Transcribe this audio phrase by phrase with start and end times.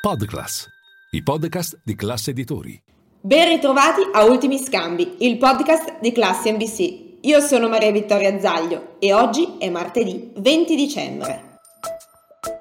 [0.00, 0.66] Podclass,
[1.10, 2.82] i podcast di classe editori.
[3.20, 7.18] Ben ritrovati a Ultimi Scambi, il podcast di classe NBC.
[7.20, 11.58] Io sono Maria Vittoria Zaglio e oggi è martedì 20 dicembre.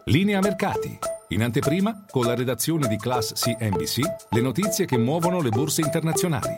[0.08, 1.00] Linea mercati.
[1.30, 4.00] In anteprima, con la redazione di Class CNBC,
[4.32, 6.58] le notizie che muovono le borse internazionali.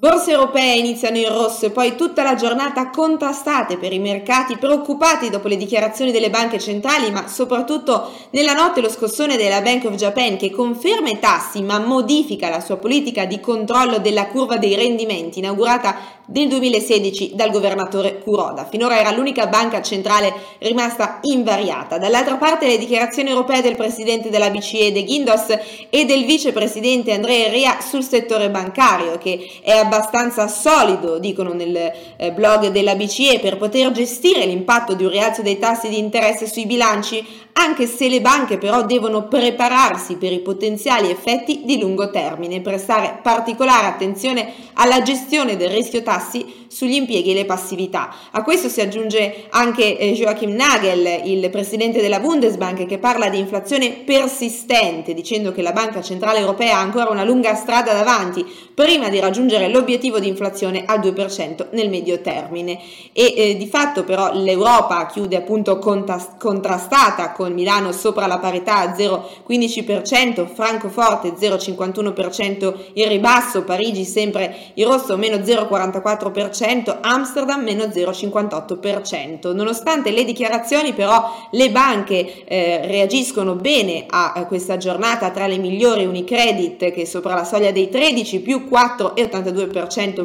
[0.00, 5.28] Borse europee iniziano in rosso e poi tutta la giornata contrastate per i mercati preoccupati
[5.28, 9.96] dopo le dichiarazioni delle banche centrali, ma soprattutto nella notte lo scossone della Bank of
[9.96, 14.76] Japan che conferma i tassi ma modifica la sua politica di controllo della curva dei
[14.76, 18.66] rendimenti inaugurata nel 2016 dal governatore Kuroda.
[18.66, 21.98] Finora era l'unica banca centrale rimasta invariata.
[21.98, 25.46] Dall'altra parte le dichiarazioni europee del presidente della BCE De Guindos
[25.90, 32.32] e del vicepresidente Andrea Ria sul settore bancario che è abbastanza solido, dicono nel eh,
[32.32, 36.66] blog della BCE, per poter gestire l'impatto di un rialzo dei tassi di interesse sui
[36.66, 37.24] bilanci,
[37.54, 43.18] anche se le banche però devono prepararsi per i potenziali effetti di lungo termine, prestare
[43.20, 48.14] particolare attenzione alla gestione del rischio tassi sugli impieghi e le passività.
[48.30, 53.38] A questo si aggiunge anche eh, Joachim Nagel, il presidente della Bundesbank, che parla di
[53.38, 59.08] inflazione persistente, dicendo che la Banca Centrale Europea ha ancora una lunga strada davanti prima
[59.08, 62.78] di raggiungere l'obiettivo di inflazione al 2% nel medio termine.
[63.12, 68.94] E eh, di fatto però l'Europa chiude appunto contrastata con Milano sopra la parità a
[68.94, 79.54] 0,15%, Francoforte 0,51% il ribasso, Parigi sempre il rosso meno 0,44%, 0,4%, Amsterdam meno 0,58%.
[79.54, 85.58] Nonostante le dichiarazioni però le banche eh, reagiscono bene a, a, questa giornata tra le
[85.58, 89.67] migliori Unicredit che è sopra la soglia dei 13 più 4,82%,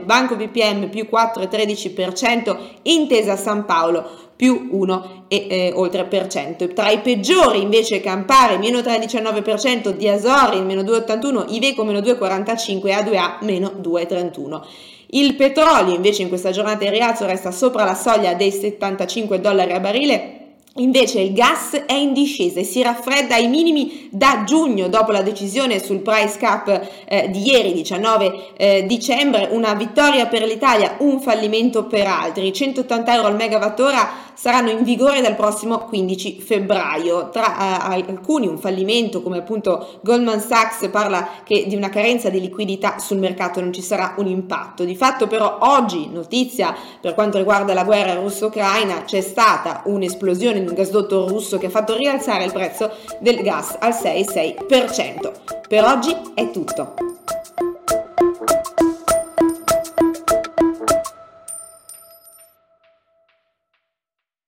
[0.03, 6.67] Banco BPM più 4,13%, Intesa San Paolo più 1 e eh, oltre per cento.
[6.73, 12.91] Tra i peggiori invece Campare meno 3,19%, di Asori meno 2,81%, Iveco meno 2,45% e
[12.91, 14.61] A2A meno 2,31%.
[15.07, 19.71] Il petrolio invece in questa giornata in rialzo resta sopra la soglia dei 75 dollari
[19.71, 20.42] a barile
[20.77, 25.21] Invece il gas è in discesa e si raffredda ai minimi da giugno dopo la
[25.21, 31.21] decisione sul price cap eh, di ieri 19 eh, dicembre, una vittoria per l'Italia, un
[31.21, 32.51] fallimento per altri.
[32.51, 37.29] 180 euro al megawattora saranno in vigore dal prossimo 15 febbraio.
[37.29, 42.39] Tra eh, alcuni un fallimento come appunto Goldman Sachs parla che di una carenza di
[42.39, 44.83] liquidità sul mercato non ci sarà un impatto.
[44.85, 50.75] Di fatto però oggi notizia per quanto riguarda la guerra russo-ucraina c'è stata un'esplosione un
[50.75, 55.31] gasdotto russo che ha fatto rialzare il prezzo del gas al 6,6%.
[55.67, 57.02] Per oggi è tutto.